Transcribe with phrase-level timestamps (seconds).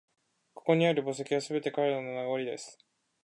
[0.55, 2.15] ここにある墓石は、すべて彼らの…
[2.15, 2.79] 名残です